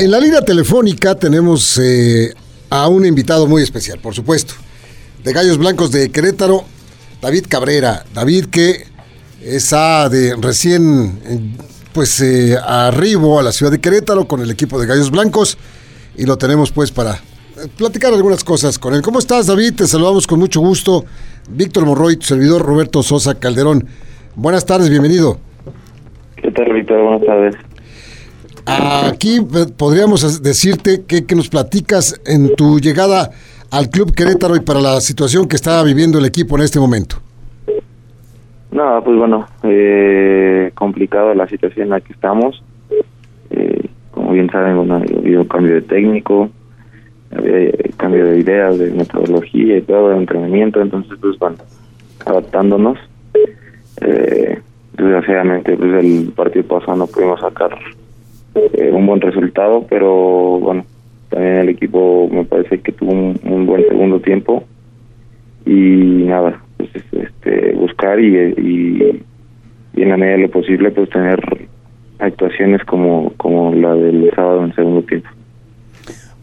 [0.00, 2.32] En la línea telefónica tenemos eh,
[2.70, 4.54] a un invitado muy especial, por supuesto.
[5.22, 6.64] De Gallos Blancos de Querétaro,
[7.20, 8.04] David Cabrera.
[8.14, 8.84] David que
[9.42, 11.58] está de recién
[11.92, 15.58] pues eh, arribo a la ciudad de Querétaro con el equipo de Gallos Blancos
[16.16, 19.02] y lo tenemos pues para eh, platicar algunas cosas con él.
[19.02, 19.74] ¿Cómo estás David?
[19.74, 21.04] Te saludamos con mucho gusto.
[21.50, 23.84] Víctor Morroy, tu servidor Roberto Sosa Calderón.
[24.34, 25.38] Buenas tardes, bienvenido.
[26.36, 27.02] ¿Qué tal, Víctor?
[27.02, 27.54] Buenas tardes.
[28.70, 33.30] Aquí eh, podríamos decirte que, nos platicas en tu llegada
[33.70, 37.16] al Club Querétaro y para la situación que está viviendo el equipo en este momento.
[38.70, 42.62] No, pues bueno, eh, complicada la situación en la que estamos.
[43.50, 46.48] Eh, como bien saben, bueno, ha habido cambio de técnico,
[47.36, 51.56] había cambio de ideas, de metodología y todo, de entrenamiento, entonces pues bueno,
[52.24, 52.98] adaptándonos.
[54.00, 54.60] Eh,
[54.96, 57.76] desgraciadamente, pues el partido pasado no pudimos sacar
[58.54, 60.84] eh, un buen resultado, pero bueno,
[61.28, 64.64] también el equipo me parece que tuvo un, buen segundo tiempo
[65.64, 69.22] y nada, pues este buscar y, y,
[69.96, 71.68] en la medida de lo posible pues tener
[72.18, 75.28] actuaciones como, como la del sábado en segundo tiempo.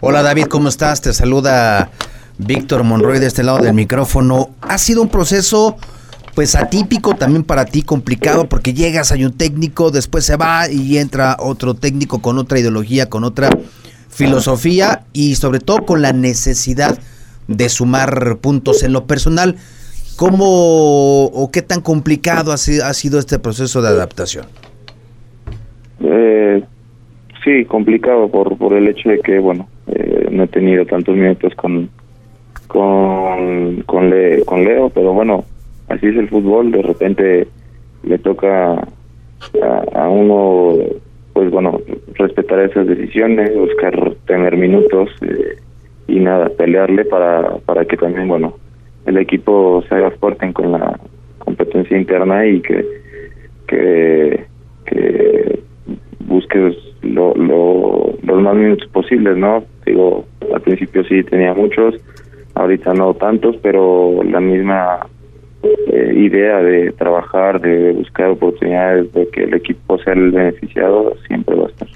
[0.00, 1.00] Hola David, ¿cómo estás?
[1.00, 1.90] Te saluda
[2.38, 4.50] Víctor Monroy de este lado del micrófono.
[4.60, 5.76] Ha sido un proceso
[6.36, 10.98] pues atípico también para ti, complicado, porque llegas, hay un técnico, después se va y
[10.98, 13.48] entra otro técnico con otra ideología, con otra
[14.10, 16.98] filosofía y sobre todo con la necesidad
[17.48, 19.56] de sumar puntos en lo personal.
[20.16, 24.44] ¿Cómo o qué tan complicado ha sido, ha sido este proceso de adaptación?
[26.00, 26.62] Eh,
[27.42, 31.54] sí, complicado por, por el hecho de que, bueno, eh, no he tenido tantos minutos
[31.54, 31.88] con,
[32.66, 34.10] con, con,
[34.44, 35.46] con Leo, pero bueno,
[35.88, 37.48] así es el fútbol, de repente
[38.02, 38.86] le toca
[39.94, 40.76] a, uno,
[41.32, 41.80] pues bueno,
[42.14, 45.56] respetar esas decisiones, buscar tener minutos eh,
[46.08, 48.54] y nada, pelearle para, para que también, bueno,
[49.06, 50.98] el equipo se haga fuerte con la
[51.38, 52.84] competencia interna y que,
[53.66, 54.44] que,
[54.84, 55.60] que
[56.20, 59.64] busques lo, lo, los más minutos posibles, ¿no?
[59.84, 61.94] Digo, al principio sí tenía muchos,
[62.54, 65.06] ahorita no tantos, pero la misma
[65.92, 71.54] eh, idea de trabajar, de buscar oportunidades, de que el equipo sea el beneficiado, siempre
[71.56, 71.88] va a estar.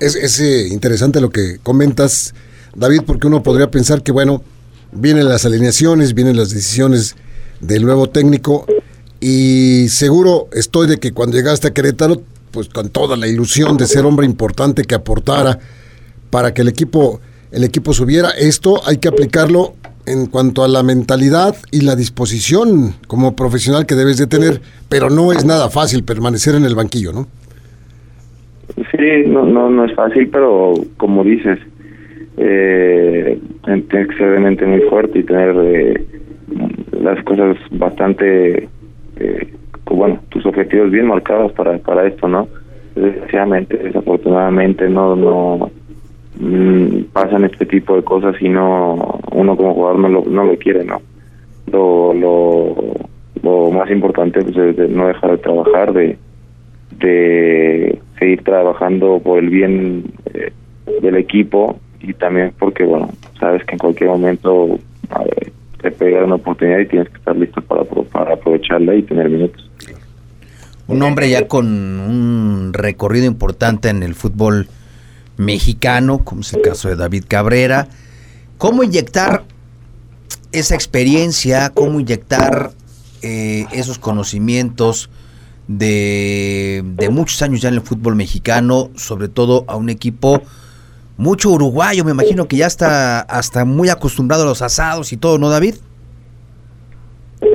[0.00, 2.34] Es, es eh, interesante lo que comentas,
[2.74, 4.42] David, porque uno podría pensar que, bueno,
[4.92, 7.16] vienen las alineaciones, vienen las decisiones
[7.60, 8.66] del nuevo técnico
[9.20, 13.86] y seguro estoy de que cuando llegaste a Querétaro, pues con toda la ilusión de
[13.86, 15.58] ser hombre importante que aportara
[16.30, 19.74] para que el equipo el equipo subiera, esto hay que aplicarlo
[20.06, 25.10] en cuanto a la mentalidad y la disposición como profesional que debes de tener, pero
[25.10, 27.26] no es nada fácil permanecer en el banquillo, ¿no?
[28.90, 31.58] Sí, no, no, no es fácil, pero como dices,
[32.36, 36.04] eh, tienes que ser realmente muy fuerte y tener eh,
[37.00, 38.68] las cosas bastante,
[39.16, 39.52] eh,
[39.86, 42.48] bueno, tus objetivos bien marcados para, para esto, ¿no?
[42.94, 45.70] Desgraciadamente, desafortunadamente, no, no,
[46.38, 50.56] Mm, pasan este tipo de cosas y no uno como jugador no lo, no lo
[50.56, 51.02] quiere, ¿no?
[51.66, 56.16] Lo, lo, más importante pues, es no dejar de trabajar, de,
[56.98, 60.52] de seguir trabajando por el bien eh,
[61.02, 64.78] del equipo y también porque, bueno, sabes que en cualquier momento
[65.82, 69.68] te pega una oportunidad y tienes que estar listo para, para aprovecharla y tener minutos.
[70.86, 74.68] Un hombre ya con un recorrido importante en el fútbol
[75.36, 77.88] mexicano, como es el caso de David Cabrera.
[78.64, 79.42] ¿Cómo inyectar
[80.50, 82.70] esa experiencia, cómo inyectar
[83.22, 85.10] eh, esos conocimientos
[85.68, 90.40] de, muchos años ya en el fútbol mexicano, sobre todo a un equipo
[91.18, 95.36] mucho uruguayo, me imagino que ya está hasta muy acostumbrado a los asados y todo,
[95.36, 95.74] ¿no, David?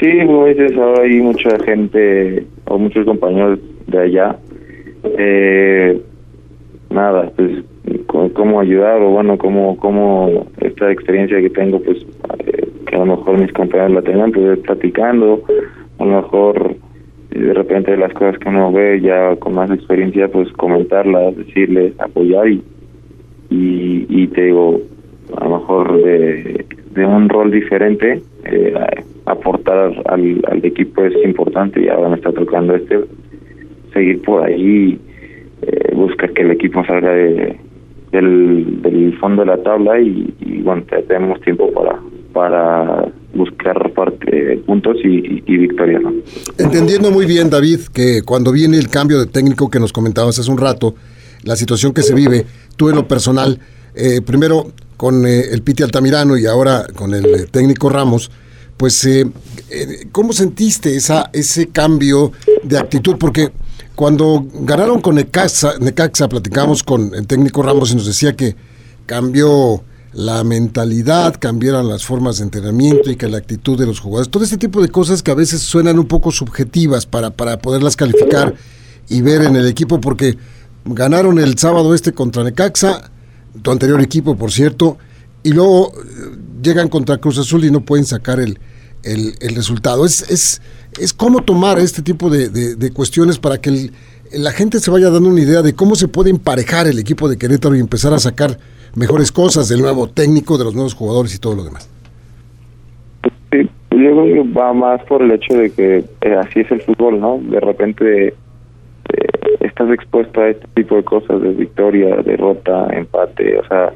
[0.00, 0.72] Sí, como dices,
[1.02, 3.58] hay mucha gente o muchos compañeros
[3.88, 4.38] de allá.
[5.18, 6.02] Eh,
[6.88, 7.62] nada, pues
[8.34, 11.98] cómo ayudar o bueno, cómo, cómo esta experiencia que tengo, pues
[12.46, 15.42] eh, que a lo mejor mis compañeros la tengan, pues platicando,
[15.98, 16.76] a lo mejor
[17.30, 22.48] de repente las cosas que uno ve ya con más experiencia, pues comentarlas, decirles, apoyar
[22.48, 22.62] y,
[23.50, 24.80] y, te digo,
[25.36, 28.74] a lo mejor de, de un rol diferente, eh,
[29.26, 31.82] aportar al, al equipo es importante.
[31.82, 33.00] Y ahora me está tocando este,
[33.92, 34.98] seguir por ahí,
[35.62, 37.56] eh, buscar que el equipo salga de,
[38.20, 41.98] del, fondo de la tabla y, bueno, tenemos tiempo para
[42.32, 46.02] para buscar parte, puntos y, y, victorias.
[46.58, 50.50] Entendiendo muy bien, David, que cuando viene el cambio de técnico que nos comentabas hace
[50.50, 50.96] un rato,
[51.44, 52.44] la situación que se vive,
[52.76, 53.60] tú en lo personal,
[53.94, 58.30] eh, primero con eh, el Piti Altamirano y ahora con el eh, técnico Ramos,
[58.76, 59.08] pues,
[60.10, 62.32] ¿cómo sentiste esa, ese cambio
[62.64, 63.16] de actitud?
[63.18, 63.52] Porque
[63.94, 68.56] cuando ganaron con Necaxa, Necaxa platicamos con el técnico Ramos y nos decía que
[69.06, 69.82] cambió
[70.12, 74.30] la mentalidad, cambiaran las formas de entrenamiento y que la actitud de los jugadores.
[74.30, 77.96] Todo este tipo de cosas que a veces suenan un poco subjetivas para, para poderlas
[77.96, 78.54] calificar
[79.08, 80.38] y ver en el equipo, porque
[80.84, 83.10] ganaron el sábado este contra Necaxa,
[83.62, 84.98] tu anterior equipo, por cierto,
[85.42, 88.58] y luego eh, llegan contra Cruz Azul y no pueden sacar el,
[89.02, 90.04] el, resultado.
[90.04, 90.62] Es, es,
[91.00, 93.90] es cómo tomar este tipo de, de, cuestiones para que
[94.32, 97.36] la gente se vaya dando una idea de cómo se puede emparejar el equipo de
[97.36, 98.58] Querétaro y empezar a sacar
[98.96, 101.90] mejores cosas del nuevo técnico, de los nuevos jugadores y todo lo demás.
[103.50, 106.82] Sí, yo creo que va más por el hecho de que eh, así es el
[106.82, 107.38] fútbol, ¿no?
[107.38, 108.34] De repente eh,
[109.60, 113.92] estás expuesto a este tipo de cosas, de victoria, derrota, empate, o sea,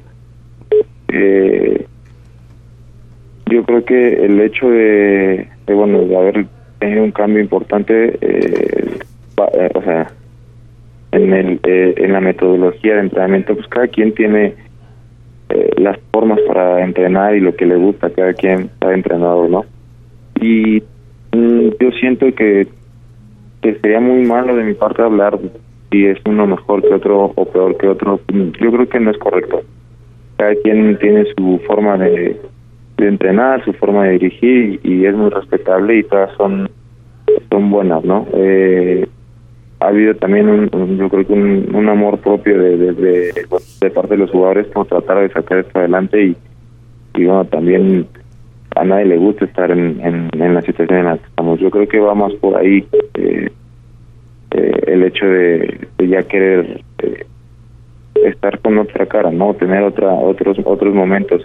[1.08, 1.86] eh,
[3.50, 6.46] yo creo que el hecho de, bueno, de haber
[6.78, 8.18] tenido un cambio importante,
[9.74, 10.12] o sea,
[11.12, 14.54] en el en la metodología de entrenamiento, pues cada quien tiene
[15.50, 19.64] eh, las formas para entrenar y lo que le gusta cada quien, cada entrenador, ¿no?
[20.40, 20.82] Y
[21.32, 22.66] mm, yo siento que,
[23.62, 25.38] que sería muy malo de mi parte hablar
[25.90, 28.20] si es uno mejor que otro o peor que otro.
[28.28, 29.62] Yo creo que no es correcto.
[30.36, 32.38] Cada quien tiene su forma de,
[32.98, 36.68] de entrenar, su forma de dirigir y, es muy respetable y todas son
[37.50, 38.26] son buenas, ¿no?
[38.34, 39.06] Eh,
[39.80, 44.30] ha habido también un, yo creo que un, amor propio de, de, parte de los
[44.30, 46.36] jugadores por tratar de sacar esto adelante y,
[47.14, 48.06] y bueno también
[48.74, 50.00] a nadie le gusta estar en,
[50.32, 53.50] en, la situación en la que estamos yo creo que va más por ahí eh,
[54.50, 57.26] eh, el hecho de, ya querer eh,
[58.24, 61.42] estar con otra cara no tener otra otros otros momentos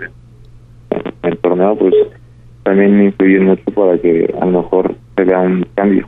[1.77, 1.93] pues
[2.63, 6.07] también influye mucho para que a lo mejor se vea un cambio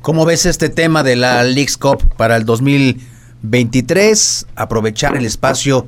[0.00, 4.48] ¿Cómo ves este tema de la Leagues Cup para el 2023?
[4.56, 5.86] Aprovechar el espacio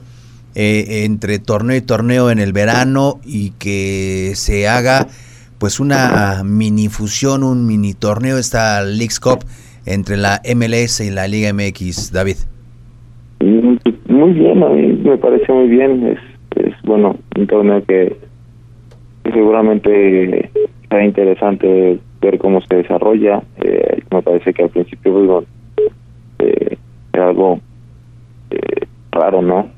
[0.54, 5.08] eh, entre torneo y torneo en el verano y que se haga
[5.58, 9.44] pues una mini fusión, un mini torneo, esta Leagues Cup
[9.86, 12.36] entre la MLS y la Liga MX, David.
[13.40, 16.06] Muy bien, a mí me parece muy bien.
[16.06, 16.18] Es,
[16.64, 18.16] es bueno, un torneo que,
[19.32, 20.50] seguramente
[20.88, 23.42] será interesante ver cómo se desarrolla.
[23.62, 25.44] Eh, me parece que al principio
[25.76, 25.90] pues,
[26.40, 26.76] eh,
[27.12, 27.60] algo
[28.50, 29.68] eh, raro, ¿no?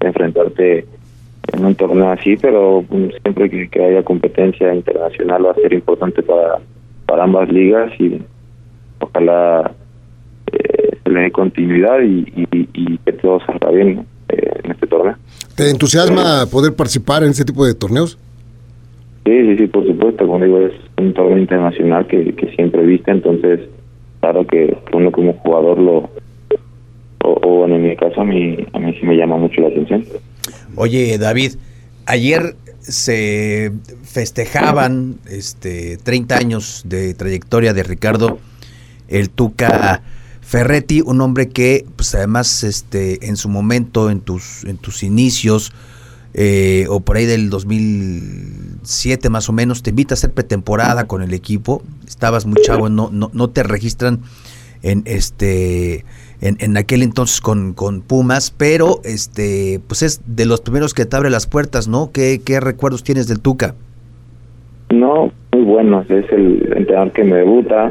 [0.00, 0.84] enfrentarte
[1.52, 6.22] en un torneo así, pero mm, siempre que, haya competencia internacional va a ser importante
[6.22, 6.58] para,
[7.06, 8.20] para ambas ligas y
[8.98, 9.72] ojalá
[10.50, 15.14] se le dé continuidad y, y, que todo salga bien en este torneo.
[15.54, 18.18] ¿Te entusiasma poder participar en ese tipo de torneos?
[19.30, 23.12] Sí, sí, sí, por supuesto, como digo, es un torneo internacional que, que siempre viste,
[23.12, 23.60] entonces,
[24.18, 26.10] claro que uno como jugador lo,
[27.22, 30.04] o, en mi caso a mí, a mí sí me llama mucho la atención.
[30.74, 31.52] Oye, David,
[32.06, 33.70] ayer se
[34.02, 38.40] festejaban este 30 años de trayectoria de Ricardo
[39.06, 40.02] el Tuca
[40.40, 45.72] Ferretti, un hombre que pues además este en su momento en tus en tus inicios
[46.34, 51.22] eh, o por ahí del 2007 más o menos, te invita a hacer pretemporada con
[51.22, 54.20] el equipo, estabas muy chavo, no, no, no te registran
[54.82, 56.04] en este
[56.40, 61.16] en, aquel entonces con, con, Pumas, pero este pues es de los primeros que te
[61.16, 62.10] abre las puertas, ¿no?
[62.12, 63.74] ¿Qué, qué recuerdos tienes del Tuca?
[64.90, 67.90] No, muy buenos, es el entrenador que me debuta,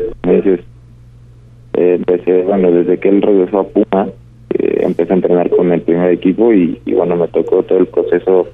[1.79, 4.13] eh, empecé, bueno, desde que él regresó a Pumas, eh,
[4.89, 8.47] empecé a entrenar con el primer equipo y, bueno, me tocó todo el proceso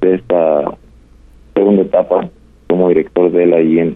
[0.00, 0.76] de esta
[1.54, 2.28] segunda etapa
[2.68, 3.94] como director de él ahí en,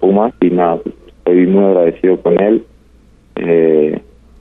[0.00, 2.62] Pumas y nada, estoy muy agradecido con él.
[3.36, 3.98] Eh,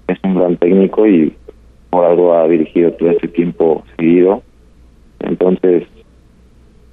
[0.07, 1.33] es un gran técnico y
[1.89, 4.43] por algo ha dirigido todo este tiempo seguido.
[5.21, 5.83] Entonces,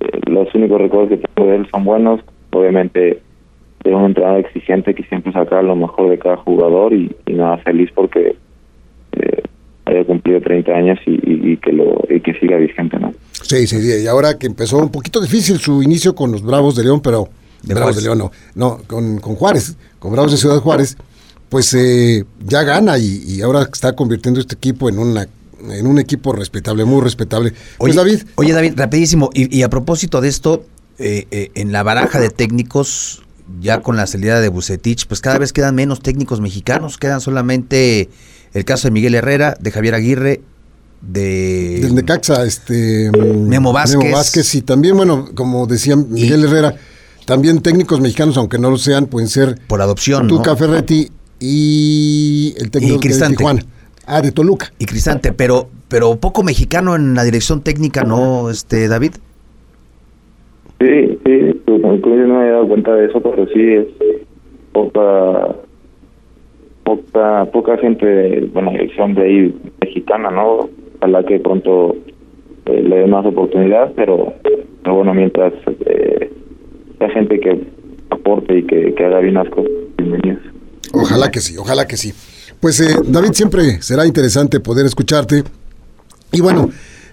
[0.00, 2.20] eh, los únicos recuerdos que tengo de él son buenos.
[2.52, 3.20] Obviamente,
[3.84, 7.90] de un entrenador exigente que siempre saca lo mejor de cada jugador y, nada, feliz
[7.94, 8.36] porque
[9.86, 13.12] haya cumplido 30 años y, que lo y que siga vigente, ¿no?
[13.42, 16.76] Sí, sí, sí, y ahora que empezó un poquito difícil su inicio con los Bravos
[16.76, 17.28] de León, pero
[17.62, 20.96] de Bravos de León no, no, con, con Juárez, con Bravos de Ciudad Juárez,
[21.48, 25.28] pues eh, ya gana y, ahora está convirtiendo este equipo en una
[25.70, 27.52] en un equipo respetable, muy respetable.
[27.78, 28.22] Pues, oye, David.
[28.34, 30.66] Oye, David, rapidísimo, y, a propósito de esto,
[30.98, 33.22] eh, eh, en la baraja de técnicos,
[33.60, 38.10] ya con la salida de Bucetich, pues cada vez quedan menos técnicos mexicanos, quedan solamente
[38.54, 40.40] el caso de Miguel Herrera, de Javier Aguirre,
[41.02, 41.80] de...
[41.82, 43.10] Del Necaxa, este...
[43.12, 43.98] Memo Vázquez.
[43.98, 46.74] Memo Vázquez y también, bueno, como decía Miguel Herrera,
[47.26, 49.58] también técnicos mexicanos, aunque no lo sean, pueden ser...
[49.66, 53.62] Por adopción, Tuca Ferretti y el técnico de Tijuana.
[54.06, 54.72] Ah, de Toluca.
[54.78, 59.12] Y Cristante, pero, pero poco mexicano en la dirección técnica, ¿no, este David?
[60.80, 63.86] Sí, sí, pues, no me había dado cuenta de eso, pero sí es
[64.72, 65.56] poca,
[66.84, 70.68] poca, poca gente, bueno, son de ahí mexicana, ¿no?
[70.98, 71.96] Ojalá que pronto
[72.66, 74.34] eh, le dé más oportunidad, pero,
[74.84, 75.52] bueno, mientras
[75.86, 76.30] eh,
[77.00, 77.60] hay gente que
[78.10, 80.42] aporte y que, que haga bien las cosas, bienvenidos.
[80.92, 82.12] Ojalá que sí, ojalá que sí.
[82.60, 85.42] Pues eh, David, siempre será interesante poder escucharte.
[86.32, 86.70] Y bueno,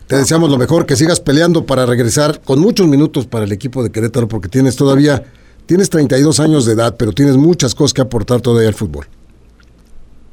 [0.07, 3.83] te deseamos lo mejor, que sigas peleando para regresar con muchos minutos para el equipo
[3.83, 5.23] de Querétaro, porque tienes todavía,
[5.65, 9.05] tienes 32 años de edad, pero tienes muchas cosas que aportar todavía al fútbol.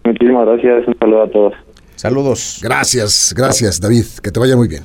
[0.09, 1.55] Muchísimas gracias, un saludo a todos.
[1.97, 2.61] Saludos.
[2.63, 4.85] Gracias, gracias David, que te vaya muy bien.